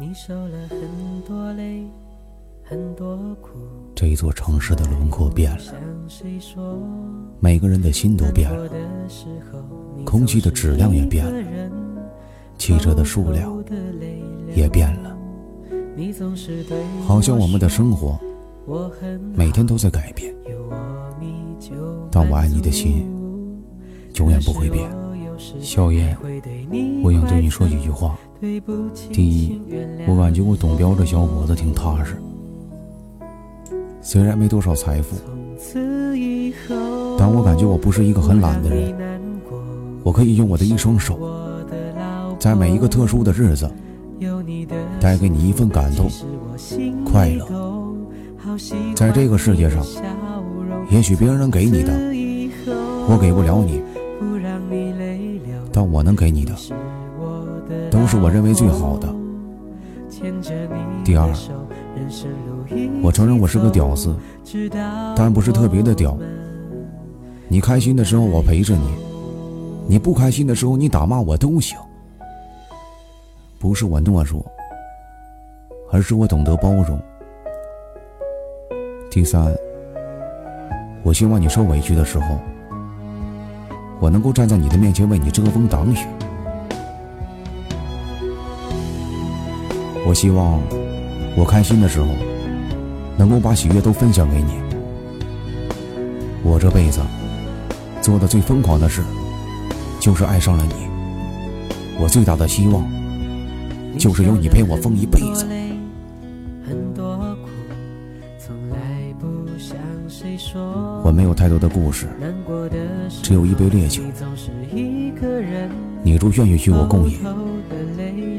[0.00, 0.80] 你受了很
[1.26, 1.84] 多累，
[2.62, 3.50] 很多苦。
[3.94, 5.74] 这一座城市的轮廓变了，
[7.40, 8.70] 每个人的心都变了，
[10.04, 11.32] 空气的质量也变了，
[12.56, 13.62] 汽车的数量
[14.54, 15.16] 也变了，
[17.06, 18.18] 好像我们的生活
[19.34, 20.32] 每天都在改变，
[22.10, 23.10] 但我爱你的心
[24.14, 24.88] 永远不会变。
[25.60, 26.14] 小燕，
[27.02, 28.18] 我想对你说几句话。
[29.10, 29.58] 第一，
[30.06, 32.16] 我感觉我董彪这小伙子挺踏实，
[34.02, 35.16] 虽然没多少财富，
[37.18, 38.94] 但我感觉我不是一个很懒的人。
[40.02, 41.18] 我可以用我的一双手，
[42.38, 43.70] 在每一个特殊的日子，
[45.00, 46.10] 带给你一份感动、
[47.04, 47.46] 快乐。
[48.94, 49.84] 在这个世界上，
[50.90, 51.92] 也许别人能给你的，
[53.08, 53.82] 我给不了你。
[55.80, 56.52] 但我能给你的，
[57.90, 59.08] 都是我认为最好的。
[61.02, 61.26] 第二，
[63.02, 64.14] 我承认我是个屌丝，
[65.16, 66.18] 但不是特别的屌。
[67.48, 68.90] 你开心的时候我陪着你，
[69.88, 71.78] 你不开心的时候你打骂我都行。
[73.58, 74.44] 不是我懦弱，
[75.90, 77.00] 而是我懂得包容。
[79.10, 79.50] 第三，
[81.02, 82.38] 我希望你受委屈的时候。
[84.00, 85.96] 我能够站在你的面前为你遮风挡雨。
[90.06, 90.60] 我希望
[91.36, 92.08] 我开心的时候
[93.16, 94.54] 能够把喜悦都分享给你。
[96.42, 97.00] 我这辈子
[98.00, 99.02] 做的最疯狂的事
[100.00, 100.88] 就是爱上了你。
[102.00, 102.82] 我最大的希望
[103.98, 105.46] 就是有你陪我疯一辈子。
[111.04, 112.08] 我没有太多的故事，
[113.22, 114.02] 只有一杯烈酒。
[116.02, 117.18] 你若愿意与我共饮，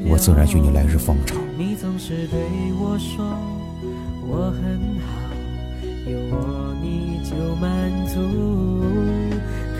[0.09, 1.37] 我自然与你来日方长。
[1.57, 2.39] 你总是对
[2.79, 3.23] 我说
[4.27, 5.11] 我很好，
[6.09, 8.19] 有我你就满足。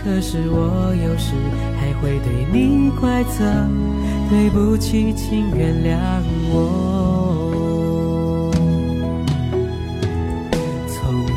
[0.02, 1.34] 可是我有时
[1.78, 3.44] 还会对你怪责，
[4.30, 5.98] 对不起，请原谅
[6.52, 7.01] 我。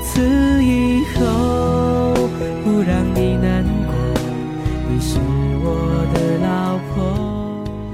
[0.08, 0.22] 此
[0.64, 2.14] 以后
[2.64, 3.94] 不让你难过，
[4.88, 5.20] 你是
[5.62, 5.68] 我
[6.14, 6.94] 的老婆。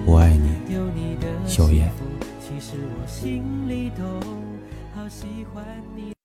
[0.05, 0.49] 我爱你，
[1.47, 1.89] 小燕。
[2.39, 4.03] 其实我心里都
[4.93, 5.63] 好喜欢
[5.95, 6.20] 你。